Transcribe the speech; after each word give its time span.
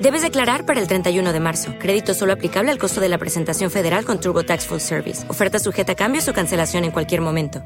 Debes 0.00 0.22
declarar 0.22 0.64
para 0.64 0.80
el 0.80 0.86
31 0.86 1.32
de 1.32 1.40
marzo. 1.40 1.74
Crédito 1.80 2.14
solo 2.14 2.32
aplicable 2.32 2.70
al 2.70 2.78
costo 2.78 3.00
de 3.00 3.08
la 3.08 3.18
presentación 3.18 3.68
federal 3.68 4.04
con 4.04 4.20
TurboTax 4.20 4.66
Full 4.66 4.78
Service. 4.78 5.28
Oferta 5.28 5.58
sujeta 5.58 5.92
a 5.92 5.96
cambios 5.96 6.28
o 6.28 6.32
cancelación 6.32 6.84
en 6.84 6.92
cualquier 6.92 7.20
momento. 7.20 7.60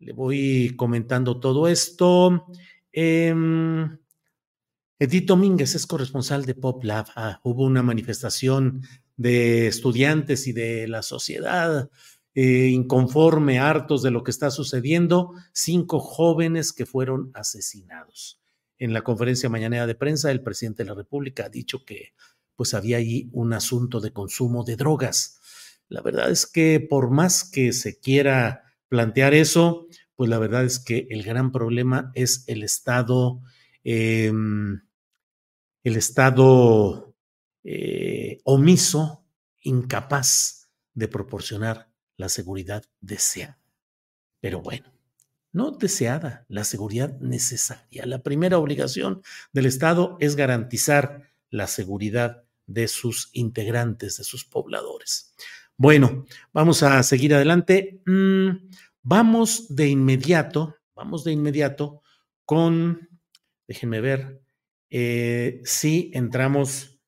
Le 0.00 0.12
voy 0.12 0.74
comentando 0.76 1.38
todo 1.38 1.68
esto. 1.68 2.46
Eh, 2.92 3.32
Edith 4.98 5.26
Domínguez 5.26 5.76
es 5.76 5.86
corresponsal 5.86 6.44
de 6.44 6.56
PopLab. 6.56 7.06
Ah, 7.14 7.40
hubo 7.44 7.64
una 7.64 7.84
manifestación 7.84 8.82
de 9.16 9.68
estudiantes 9.68 10.48
y 10.48 10.52
de 10.52 10.88
la 10.88 11.02
sociedad 11.02 11.88
eh, 12.34 12.66
inconforme, 12.66 13.60
hartos 13.60 14.02
de 14.02 14.10
lo 14.10 14.24
que 14.24 14.32
está 14.32 14.50
sucediendo. 14.50 15.34
Cinco 15.52 16.00
jóvenes 16.00 16.72
que 16.72 16.84
fueron 16.84 17.30
asesinados. 17.34 18.40
En 18.80 18.94
la 18.94 19.02
conferencia 19.02 19.50
mañanera 19.50 19.86
de 19.86 19.94
prensa, 19.94 20.30
el 20.30 20.42
presidente 20.42 20.82
de 20.82 20.88
la 20.88 20.96
República 20.96 21.44
ha 21.44 21.48
dicho 21.50 21.84
que 21.84 22.14
pues 22.56 22.72
había 22.72 22.96
ahí 22.96 23.28
un 23.32 23.52
asunto 23.52 24.00
de 24.00 24.12
consumo 24.12 24.64
de 24.64 24.76
drogas. 24.76 25.38
La 25.88 26.00
verdad 26.00 26.30
es 26.30 26.46
que 26.46 26.80
por 26.80 27.10
más 27.10 27.44
que 27.44 27.74
se 27.74 28.00
quiera 28.00 28.64
plantear 28.88 29.34
eso, 29.34 29.86
pues 30.16 30.30
la 30.30 30.38
verdad 30.38 30.64
es 30.64 30.78
que 30.78 31.06
el 31.10 31.22
gran 31.22 31.52
problema 31.52 32.10
es 32.14 32.44
el 32.46 32.62
Estado, 32.62 33.42
eh, 33.84 34.32
el 35.84 35.96
Estado 35.96 37.14
eh, 37.62 38.40
omiso, 38.44 39.26
incapaz 39.60 40.70
de 40.94 41.06
proporcionar 41.06 41.90
la 42.16 42.30
seguridad 42.30 42.82
deseada. 43.02 43.58
Pero 44.40 44.62
bueno, 44.62 44.90
no 45.52 45.72
deseada, 45.72 46.44
la 46.48 46.64
seguridad 46.64 47.18
necesaria. 47.20 48.06
La 48.06 48.22
primera 48.22 48.58
obligación 48.58 49.22
del 49.52 49.66
Estado 49.66 50.16
es 50.20 50.36
garantizar 50.36 51.30
la 51.50 51.66
seguridad 51.66 52.44
de 52.66 52.86
sus 52.88 53.30
integrantes, 53.32 54.16
de 54.18 54.24
sus 54.24 54.44
pobladores. 54.44 55.34
Bueno, 55.76 56.24
vamos 56.52 56.82
a 56.82 57.02
seguir 57.02 57.34
adelante. 57.34 58.00
Mm, 58.06 58.68
vamos 59.02 59.74
de 59.74 59.88
inmediato, 59.88 60.76
vamos 60.94 61.24
de 61.24 61.32
inmediato 61.32 62.02
con, 62.44 63.08
déjenme 63.66 64.00
ver, 64.00 64.42
eh, 64.90 65.62
si 65.64 66.10
entramos 66.14 67.00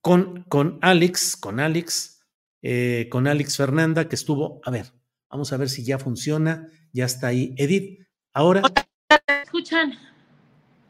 con, 0.00 0.44
con 0.44 0.78
Alex, 0.82 1.36
con 1.36 1.60
Alex, 1.60 2.24
eh, 2.62 3.08
con 3.10 3.26
Alex 3.26 3.56
Fernanda, 3.56 4.08
que 4.08 4.16
estuvo, 4.16 4.60
a 4.64 4.70
ver, 4.70 4.95
vamos 5.30 5.52
a 5.52 5.56
ver 5.56 5.68
si 5.68 5.84
ya 5.84 5.98
funciona, 5.98 6.68
ya 6.92 7.04
está 7.04 7.28
ahí. 7.28 7.54
Edith, 7.56 8.06
ahora. 8.32 8.62
¿Me 8.62 9.42
escuchan? 9.42 9.94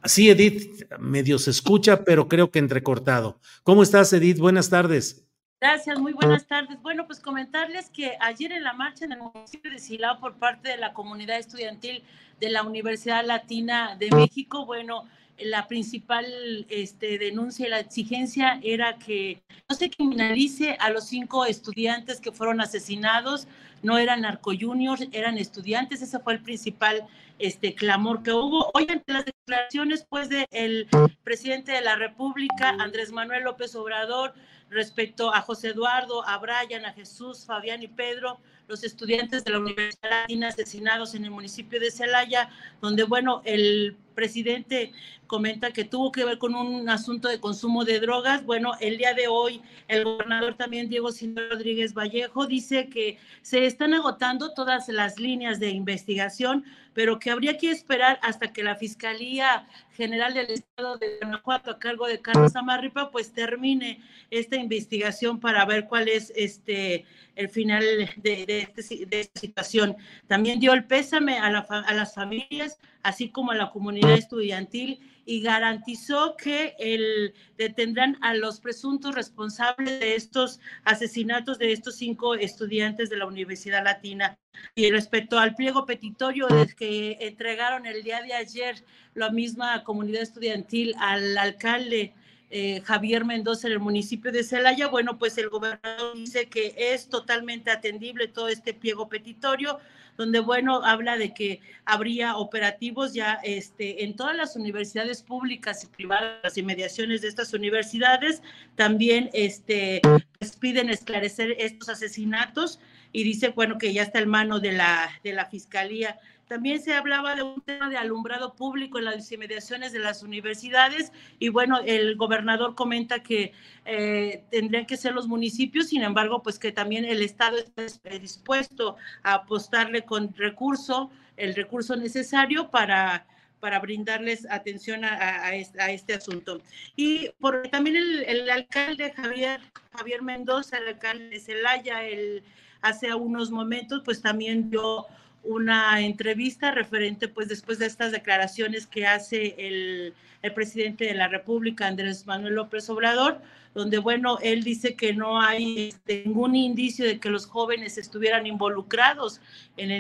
Sí, 0.05 0.31
Edith, 0.31 0.85
medio 0.99 1.39
se 1.39 1.51
escucha, 1.51 2.05
pero 2.05 2.29
creo 2.29 2.51
que 2.51 2.59
entrecortado. 2.59 3.41
¿Cómo 3.65 3.83
estás, 3.83 4.13
Edith? 4.13 4.39
Buenas 4.39 4.71
tardes. 4.71 5.27
Gracias, 5.61 5.99
muy 5.99 6.13
buenas 6.13 6.47
tardes. 6.47 6.81
Bueno, 6.83 7.07
pues 7.07 7.19
comentarles 7.19 7.89
que 7.91 8.13
ayer 8.21 8.53
en 8.53 8.63
la 8.63 8.75
marcha 8.75 9.07
en 9.07 9.13
el 9.13 9.19
municipio 9.19 9.71
de 9.71 9.79
Silao 9.79 10.21
por 10.21 10.35
parte 10.35 10.69
de 10.69 10.77
la 10.77 10.93
comunidad 10.93 11.39
estudiantil 11.39 12.05
de 12.39 12.51
la 12.51 12.63
Universidad 12.63 13.25
Latina 13.25 13.97
de 13.99 14.11
México, 14.11 14.67
bueno, 14.67 15.05
la 15.39 15.67
principal 15.67 16.27
este, 16.69 17.19
denuncia 17.19 17.67
y 17.67 17.71
la 17.71 17.81
exigencia 17.81 18.61
era 18.63 18.99
que 18.99 19.43
no 19.69 19.77
se 19.77 19.91
criminalice 19.91 20.77
a 20.79 20.91
los 20.91 21.05
cinco 21.05 21.45
estudiantes 21.45 22.21
que 22.21 22.33
fueron 22.33 22.61
asesinados, 22.61 23.47
no 23.83 23.99
eran 23.99 24.23
narcojuniors, 24.23 25.07
eran 25.13 25.39
estudiantes, 25.39 26.03
ese 26.03 26.19
fue 26.19 26.35
el 26.35 26.43
principal 26.43 27.07
este, 27.39 27.75
clamor 27.75 28.23
que 28.23 28.33
hubo. 28.33 28.71
Hoy 28.75 28.87
ante 28.91 29.13
las 29.13 29.25
declaraciones 29.25 30.07
pues 30.09 30.29
del 30.29 30.89
presidente 31.23 31.73
de 31.73 31.83
la 31.83 31.97
República, 31.97 32.71
Andrés 32.79 33.13
Manuel 33.13 33.45
López 33.45 33.75
Obrador, 33.75 34.35
respecto 34.71 35.33
a 35.33 35.41
José 35.43 35.69
Eduardo, 35.69 36.27
a 36.27 36.39
Brian, 36.39 36.85
a 36.85 36.93
Jesús, 36.93 37.45
Fabián 37.47 37.83
y 37.83 37.89
Pedro, 37.89 38.39
los 38.69 38.83
estudiantes 38.83 39.45
de 39.45 39.53
la 39.53 39.61
Universidad 39.61 40.11
Latina 40.11 40.49
asesinados 40.49 41.15
en 41.15 41.25
el 41.25 41.31
municipio 41.31 41.79
de 41.79 41.91
Celaya, 41.91 42.51
donde, 42.81 43.05
bueno, 43.05 43.43
el 43.45 43.97
presidente 44.15 44.93
comenta 45.27 45.73
que 45.73 45.85
tuvo 45.85 46.11
que 46.11 46.25
ver 46.25 46.39
con 46.39 46.55
un 46.55 46.89
asunto 46.89 47.29
de 47.29 47.39
consumo 47.39 47.85
de 47.85 48.01
drogas. 48.01 48.45
Bueno, 48.45 48.73
el 48.81 48.97
día 48.97 49.15
de 49.15 49.29
hoy 49.29 49.61
el 49.89 50.05
gobernador 50.05 50.55
también, 50.55 50.89
Diego 50.89 51.13
Sinaloa 51.13 51.51
Rodríguez 51.51 51.95
Vallejo, 51.95 52.47
dice 52.47 52.89
que 52.89 53.19
se 53.43 53.66
están 53.67 53.95
agotando 53.95 54.55
todas 54.55 54.89
las 54.89 55.19
líneas 55.19 55.61
de 55.61 55.71
investigación, 55.71 56.65
pero 56.97 57.19
que 57.19 57.31
habría 57.31 57.59
que 57.59 57.71
esperar 57.71 58.19
hasta 58.23 58.55
que 58.55 58.65
la 58.65 58.75
Fiscalía 58.75 59.69
General 59.93 60.33
del 60.33 60.51
Estado 60.51 60.97
de 60.97 61.19
Guanajuato, 61.21 61.71
a 61.71 61.79
cargo 61.79 62.07
de 62.07 62.23
Carlos 62.23 62.57
Amarripa, 62.57 63.11
pues 63.11 63.35
termine 63.35 64.01
esta 64.31 64.57
investigación 64.57 65.39
para 65.39 65.67
ver 65.67 65.89
cuál 65.89 66.09
es 66.09 66.33
este 66.35 67.05
el 67.35 67.51
final 67.51 67.85
de, 68.17 68.73
este, 68.75 69.05
de 69.05 69.21
esta 69.21 69.39
situación. 69.39 69.95
También 70.27 70.59
dio 70.59 70.73
el 70.73 70.87
pésame 70.87 71.39
a, 71.39 71.51
la, 71.51 71.59
a 71.59 71.93
las 71.93 72.15
familias, 72.15 72.79
así 73.03 73.29
como 73.29 73.51
a 73.51 73.57
la 73.57 73.71
comunidad 73.71 74.15
estudiantil 74.15 74.99
y 75.27 75.43
garantizó 75.43 76.37
que 76.37 76.77
el, 76.79 77.35
detendrán 77.59 78.17
a 78.23 78.33
los 78.33 78.61
presuntos 78.61 79.15
responsables 79.15 80.01
de 80.01 80.15
estos 80.15 80.61
asesinatos 80.85 81.59
de 81.59 81.73
estos 81.73 81.97
cinco 81.97 82.37
estudiantes 82.37 83.11
de 83.11 83.19
la 83.19 83.27
Universidad 83.27 83.85
Latina. 83.85 84.39
Y 84.75 84.91
respecto 84.91 85.39
al 85.39 85.55
pliego 85.55 85.87
petitorio 85.87 86.47
que 86.77 87.19
entregaron 87.21 87.87
el 87.87 88.03
día 88.03 88.23
de 88.23 88.35
ayer 88.35 88.85
la 89.15 89.31
misma 89.31 89.83
comunidad 89.85 90.23
estudiantil 90.23 90.95
al 90.99 91.37
alcalde 91.39 92.13
eh, 92.49 92.81
Javier 92.85 93.25
Mendoza 93.25 93.67
en 93.67 93.73
el 93.73 93.81
municipio 93.81 94.31
de 94.31 94.45
Celaya, 94.45 94.87
bueno, 94.87 95.19
pues 95.19 95.37
el 95.37 95.49
gobernador 95.49 96.15
dice 96.15 96.47
que 96.47 96.75
es 96.77 97.09
totalmente 97.09 97.73
atendible 97.73 98.29
todo 98.29 98.49
este 98.49 98.73
pliego 98.73 99.09
petitorio, 99.09 99.81
donde, 100.17 100.39
bueno, 100.39 100.85
habla 100.85 101.19
de 101.19 101.35
que 101.35 101.61
habría 101.85 102.37
operativos 102.37 103.15
ya 103.15 103.41
este, 103.43 104.05
en 104.05 104.15
todas 104.15 104.37
las 104.37 104.55
universidades 104.55 105.23
públicas 105.23 105.83
y 105.83 105.89
privadas, 105.89 106.39
las 106.45 106.57
inmediaciones 106.57 107.23
de 107.23 107.29
estas 107.29 107.53
universidades, 107.53 108.43
también 108.77 109.29
este, 109.33 110.01
pues 110.39 110.57
piden 110.57 110.89
esclarecer 110.89 111.57
estos 111.59 111.89
asesinatos 111.89 112.79
y 113.17 113.25
dice, 113.25 113.49
bueno, 113.49 113.79
que 113.79 113.95
ya 113.95 114.03
está 114.03 114.19
en 114.19 114.29
mano 114.29 114.61
de 114.61 114.73
la, 114.73 115.09
de 115.25 115.33
la 115.33 115.47
Fiscalía 115.47 116.19
también 116.49 116.81
se 116.81 116.95
hablaba 116.95 117.35
de 117.35 117.43
un 117.43 117.63
tema 117.63 117.89
de 117.89 117.97
alumbrado 117.97 118.55
público 118.55 118.99
en 118.99 119.07
las 119.07 119.33
inmediaciones 119.33 119.93
de 119.93 119.99
las 119.99 120.23
universidades 120.23 121.13
y 121.39 121.49
bueno, 121.49 121.81
el 121.85 122.17
gobernador 122.17 122.75
comenta 122.75 123.23
que 123.23 123.53
eh, 123.87 124.45
tendrían 124.51 124.85
que 124.87 124.99
ser 124.99 125.15
los 125.15 125.27
municipios, 125.27 125.89
sin 125.89 126.03
embargo, 126.03 126.43
pues 126.43 126.59
que 126.59 126.73
también 126.73 127.07
el 127.07 127.23
Estado 127.23 127.57
está 127.77 128.11
dispuesto 128.11 128.97
a 129.23 129.35
apostarle 129.35 130.03
con 130.03 130.35
recurso, 130.35 131.11
el 131.39 131.55
recurso 131.55 131.97
necesario 131.97 132.71
para 132.71 133.27
para 133.59 133.79
brindarles 133.81 134.47
atención 134.51 135.03
a, 135.03 135.55
este, 135.55 136.15
asunto. 136.15 136.61
Y 136.95 137.31
por, 137.41 137.67
también 137.69 137.97
el, 137.97 138.23
el, 138.25 138.51
alcalde 138.51 139.13
Javier, 139.13 139.61
Javier 139.93 140.23
Mendoza, 140.23 140.77
el 140.77 140.89
alcalde 140.89 141.31
de 141.31 141.41
Celaya, 141.41 142.05
el, 142.05 142.45
hace 142.89 143.15
unos 143.15 143.51
momentos, 143.51 144.03
pues 144.05 144.21
también 144.23 144.71
dio 144.71 145.07
una 145.43 146.01
entrevista 146.01 146.71
referente, 146.71 147.29
pues 147.29 147.49
después 147.49 147.79
de 147.79 147.87
estas 147.87 148.13
declaraciones 148.13 148.87
que 148.87 149.07
hace 149.07 149.55
el, 149.59 150.15
el 150.43 150.55
presidente 150.55 151.05
de 151.05 151.15
la 151.15 151.29
República, 151.29 151.87
Andrés 151.87 152.27
Manuel 152.27 152.55
López 152.55 152.89
Obrador, 152.91 153.41
donde, 153.77 153.99
bueno, 153.99 154.39
él 154.41 154.65
dice 154.65 154.97
que 154.97 155.13
no 155.13 155.39
hay 155.39 155.89
este, 155.89 156.23
ningún 156.25 156.57
indicio 156.57 157.05
de 157.05 157.21
que 157.21 157.29
los 157.29 157.45
jóvenes 157.45 157.99
estuvieran 157.99 158.47
involucrados 158.47 159.43
en, 159.77 159.91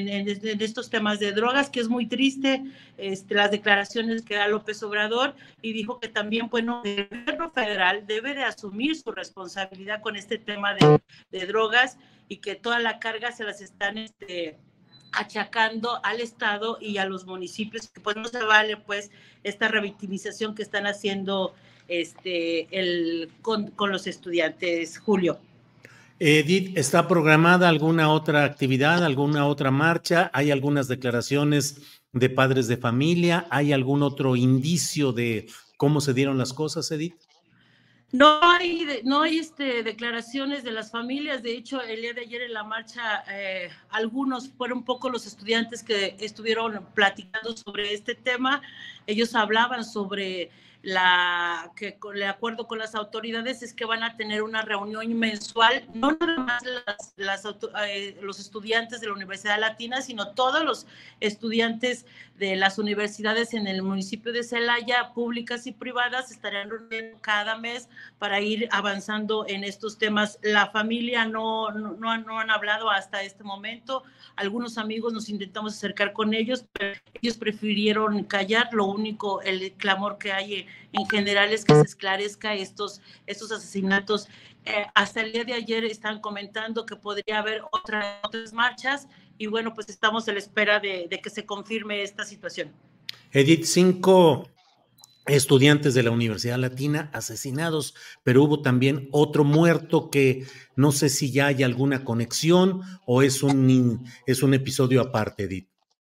estos 0.62 0.88
temas 0.88 1.20
de 1.20 1.32
drogas, 1.32 1.68
que 1.68 1.80
es 1.80 1.88
muy 1.88 2.06
triste 2.06 2.62
este, 2.96 3.34
las 3.34 3.50
declaraciones 3.50 4.22
que 4.22 4.36
da 4.36 4.48
López 4.48 4.82
Obrador, 4.82 5.36
y 5.60 5.74
dijo 5.74 6.00
que 6.00 6.08
también, 6.08 6.48
bueno, 6.48 6.80
el 6.86 7.06
gobierno 7.06 7.50
federal 7.50 8.06
debe 8.06 8.32
de 8.32 8.44
asumir 8.44 8.96
su 8.96 9.12
responsabilidad 9.12 10.00
con 10.00 10.16
este 10.16 10.38
tema 10.38 10.74
de, 10.74 11.46
drogas 11.46 11.98
y 12.28 12.38
que 12.38 12.54
toda 12.54 12.78
la 12.78 12.98
carga 12.98 13.30
se 13.30 13.44
las 13.44 13.60
están... 13.60 13.98
Este, 13.98 14.56
achacando 15.12 16.04
al 16.04 16.20
Estado 16.20 16.78
y 16.80 16.98
a 16.98 17.06
los 17.06 17.26
municipios, 17.26 17.88
que 17.88 18.00
pues 18.00 18.16
no 18.16 18.24
se 18.26 18.42
vale 18.42 18.76
pues 18.76 19.10
esta 19.42 19.68
revictimización 19.68 20.54
que 20.54 20.62
están 20.62 20.86
haciendo 20.86 21.54
este, 21.88 22.68
el, 22.70 23.30
con, 23.42 23.72
los 23.78 24.06
estudiantes, 24.06 24.98
Julio. 24.98 25.38
Edith, 26.18 26.76
¿está 26.78 27.06
programada 27.06 27.68
alguna 27.68 28.10
otra 28.10 28.44
actividad, 28.44 29.04
alguna 29.04 29.46
otra 29.46 29.70
marcha? 29.70 30.30
¿Hay 30.32 30.50
algunas 30.50 30.88
declaraciones 30.88 31.82
de 32.12 32.30
padres 32.30 32.68
de 32.68 32.78
familia? 32.78 33.46
¿Hay 33.50 33.72
algún 33.72 34.02
otro 34.02 34.34
indicio 34.34 35.12
de 35.12 35.46
cómo 35.76 36.00
se 36.00 36.14
dieron 36.14 36.38
las 36.38 36.54
cosas, 36.54 36.90
Edith? 36.90 37.25
No 38.12 38.40
hay, 38.40 39.00
no 39.04 39.22
hay 39.22 39.38
este, 39.38 39.82
declaraciones 39.82 40.62
de 40.62 40.70
las 40.70 40.90
familias. 40.92 41.42
De 41.42 41.52
hecho, 41.52 41.82
el 41.82 42.02
día 42.02 42.14
de 42.14 42.20
ayer 42.22 42.42
en 42.42 42.52
la 42.52 42.62
marcha, 42.62 43.24
eh, 43.28 43.68
algunos 43.90 44.48
fueron 44.50 44.78
un 44.78 44.84
poco 44.84 45.10
los 45.10 45.26
estudiantes 45.26 45.82
que 45.82 46.16
estuvieron 46.20 46.86
platicando 46.94 47.56
sobre 47.56 47.92
este 47.92 48.14
tema. 48.14 48.62
Ellos 49.06 49.34
hablaban 49.34 49.84
sobre 49.84 50.50
la 50.86 51.72
que 51.74 51.98
de 52.14 52.26
acuerdo 52.26 52.68
con 52.68 52.78
las 52.78 52.94
autoridades 52.94 53.60
es 53.64 53.74
que 53.74 53.84
van 53.84 54.04
a 54.04 54.16
tener 54.16 54.42
una 54.42 54.62
reunión 54.62 55.12
mensual, 55.18 55.84
no 55.92 56.12
nada 56.12 56.36
más 56.36 56.62
las, 57.16 57.44
eh, 57.88 58.16
los 58.22 58.38
estudiantes 58.38 59.00
de 59.00 59.08
la 59.08 59.14
Universidad 59.14 59.58
Latina, 59.58 60.00
sino 60.00 60.28
todos 60.28 60.64
los 60.64 60.86
estudiantes 61.18 62.06
de 62.38 62.54
las 62.54 62.78
universidades 62.78 63.52
en 63.54 63.66
el 63.66 63.82
municipio 63.82 64.32
de 64.32 64.44
Celaya, 64.44 65.12
públicas 65.12 65.66
y 65.66 65.72
privadas, 65.72 66.30
estarán 66.30 66.70
reuniendo 66.70 67.18
cada 67.20 67.58
mes 67.58 67.88
para 68.20 68.40
ir 68.40 68.68
avanzando 68.70 69.44
en 69.48 69.64
estos 69.64 69.98
temas. 69.98 70.38
La 70.42 70.68
familia 70.68 71.24
no, 71.24 71.72
no, 71.72 71.94
no, 71.94 72.16
no 72.18 72.38
han 72.38 72.50
hablado 72.50 72.90
hasta 72.90 73.24
este 73.24 73.42
momento. 73.42 74.04
Algunos 74.36 74.78
amigos 74.78 75.12
nos 75.12 75.28
intentamos 75.30 75.74
acercar 75.74 76.12
con 76.12 76.32
ellos, 76.32 76.64
pero 76.72 76.94
ellos 77.20 77.36
prefirieron 77.38 78.22
callar. 78.22 78.68
Lo 78.72 78.84
único, 78.84 79.40
el 79.42 79.72
clamor 79.72 80.18
que 80.18 80.32
hay 80.32 80.68
en 80.92 81.08
general 81.08 81.52
es 81.52 81.64
que 81.64 81.74
se 81.74 81.82
esclarezca 81.82 82.54
estos, 82.54 83.00
estos 83.26 83.52
asesinatos. 83.52 84.28
Eh, 84.64 84.86
hasta 84.94 85.20
el 85.20 85.32
día 85.32 85.44
de 85.44 85.52
ayer 85.52 85.84
están 85.84 86.20
comentando 86.20 86.86
que 86.86 86.96
podría 86.96 87.38
haber 87.38 87.62
otra, 87.72 88.20
otras 88.24 88.52
marchas 88.52 89.06
y 89.38 89.46
bueno, 89.46 89.74
pues 89.74 89.88
estamos 89.88 90.28
a 90.28 90.32
la 90.32 90.38
espera 90.38 90.80
de, 90.80 91.08
que 91.22 91.30
se 91.30 91.44
confirme 91.44 92.02
esta 92.02 92.24
situación. 92.24 92.72
Edith, 93.32 93.64
cinco 93.64 94.48
estudiantes 95.26 95.94
de 95.94 96.04
la 96.04 96.10
Universidad 96.10 96.58
Latina 96.58 97.10
asesinados, 97.12 97.94
pero 98.22 98.44
hubo 98.44 98.62
también 98.62 99.08
otro 99.10 99.44
muerto 99.44 100.08
que 100.08 100.46
no 100.76 100.92
sé 100.92 101.08
si 101.08 101.32
ya 101.32 101.48
hay 101.48 101.62
alguna 101.62 102.04
conexión 102.04 102.80
o 103.06 103.22
es 103.22 103.42
un, 103.42 104.08
es 104.26 104.42
un 104.42 104.54
episodio 104.54 105.00
aparte, 105.00 105.44
Edith. 105.44 105.68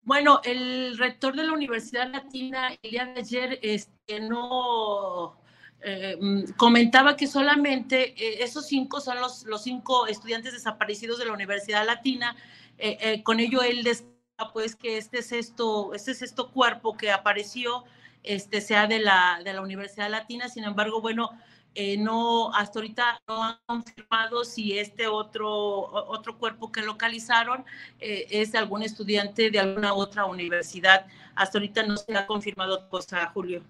Bueno, 0.01 0.41
el 0.43 0.97
rector 0.97 1.35
de 1.35 1.43
la 1.43 1.53
Universidad 1.53 2.09
Latina 2.09 2.69
el 2.81 2.91
día 2.91 3.05
de 3.05 3.19
ayer 3.19 3.59
este, 3.61 4.19
no 4.21 5.37
eh, 5.81 6.17
mm, 6.19 6.51
comentaba 6.57 7.15
que 7.15 7.27
solamente 7.27 8.13
eh, 8.17 8.43
esos 8.43 8.67
cinco 8.67 8.99
son 9.01 9.19
los, 9.19 9.43
los 9.43 9.63
cinco 9.63 10.07
estudiantes 10.07 10.53
desaparecidos 10.53 11.19
de 11.19 11.25
la 11.25 11.33
Universidad 11.33 11.85
Latina. 11.85 12.35
Eh, 12.77 13.21
con 13.23 13.39
ello 13.39 13.61
él 13.61 13.83
destaca 13.83 14.51
pues 14.53 14.75
que 14.75 14.97
este 14.97 15.21
sexto, 15.21 15.93
este 15.93 16.15
cuerpo 16.53 16.95
que 16.97 17.11
apareció 17.11 17.83
este, 18.23 18.61
sea 18.61 18.87
de 18.87 18.99
la, 18.99 19.41
de 19.43 19.53
la 19.53 19.61
Universidad 19.61 20.09
Latina. 20.09 20.49
Sin 20.49 20.63
embargo, 20.63 21.01
bueno, 21.01 21.29
eh, 21.75 21.97
no, 21.97 22.53
hasta 22.53 22.79
ahorita 22.79 23.21
no 23.27 23.43
han 23.43 23.57
confirmado 23.65 24.43
si 24.43 24.77
este 24.77 25.07
otro, 25.07 25.47
otro 25.47 26.37
cuerpo 26.37 26.71
que 26.71 26.81
localizaron 26.81 27.63
eh, 27.99 28.25
es 28.31 28.55
algún 28.55 28.81
estudiante 28.81 29.51
de 29.51 29.59
alguna 29.59 29.93
otra 29.93 30.25
universidad. 30.25 31.05
Hasta 31.35 31.57
ahorita 31.57 31.83
no 31.83 31.95
se 31.97 32.15
ha 32.15 32.25
confirmado 32.25 32.89
cosa, 32.89 33.25
Julio. 33.33 33.63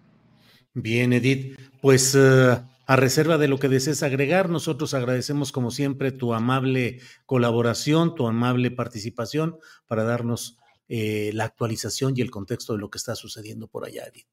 Bien, 0.74 1.12
Edith. 1.14 1.60
Pues 1.82 2.16
eh, 2.16 2.58
a 2.86 2.96
reserva 2.96 3.38
de 3.38 3.48
lo 3.48 3.60
que 3.60 3.68
desees 3.68 4.02
agregar, 4.02 4.50
nosotros 4.50 4.94
agradecemos 4.94 5.52
como 5.52 5.70
siempre 5.70 6.12
tu 6.12 6.34
amable 6.34 7.02
colaboración, 7.26 8.16
tu 8.16 8.28
amable 8.28 8.72
participación 8.72 9.60
para 9.88 10.04
darnos 10.04 10.58
la 10.92 11.44
actualización 11.44 12.14
y 12.18 12.22
el 12.22 12.32
contexto 12.32 12.74
de 12.74 12.80
lo 12.80 12.90
que 12.90 12.98
está 12.98 13.14
sucediendo 13.14 13.68
por 13.68 13.86
allá, 13.86 14.06
Edith. 14.08 14.26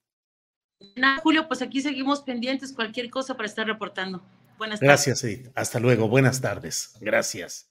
Nada, 0.96 1.20
Julio, 1.22 1.48
pues 1.48 1.62
aquí 1.62 1.80
seguimos 1.80 2.22
pendientes, 2.22 2.72
cualquier 2.72 3.10
cosa 3.10 3.34
para 3.34 3.46
estar 3.46 3.66
reportando. 3.66 4.22
Buenas 4.58 4.80
tardes. 4.80 4.88
Gracias, 4.88 5.24
Edith. 5.24 5.52
Hasta 5.54 5.78
luego. 5.80 6.08
Buenas 6.08 6.40
tardes. 6.40 6.96
Gracias. 7.00 7.66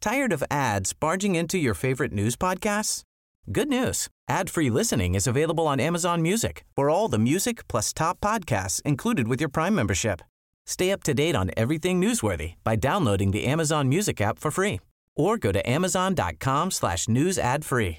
Tired 0.00 0.32
of 0.32 0.44
ads 0.48 0.92
barging 0.92 1.34
into 1.34 1.58
your 1.58 1.74
favorite 1.74 2.12
news 2.12 2.36
podcasts? 2.36 3.02
Good 3.50 3.68
news. 3.68 4.08
Ad-free 4.28 4.70
listening 4.70 5.14
is 5.14 5.26
available 5.26 5.66
on 5.66 5.80
Amazon 5.80 6.22
Music 6.22 6.64
for 6.76 6.88
all 6.88 7.08
the 7.08 7.18
music 7.18 7.66
plus 7.66 7.92
top 7.92 8.20
podcasts 8.20 8.80
included 8.82 9.26
with 9.26 9.40
your 9.40 9.48
Prime 9.48 9.74
membership. 9.74 10.20
Stay 10.66 10.92
up 10.92 11.02
to 11.04 11.14
date 11.14 11.34
on 11.34 11.50
everything 11.56 12.00
newsworthy 12.00 12.54
by 12.62 12.76
downloading 12.76 13.32
the 13.32 13.46
Amazon 13.46 13.88
Music 13.88 14.20
app 14.20 14.38
for 14.38 14.50
free 14.50 14.80
or 15.16 15.36
go 15.38 15.50
to 15.50 15.68
amazon.com 15.68 16.70
slash 16.70 17.08
news 17.08 17.38
ad 17.38 17.64
free. 17.64 17.98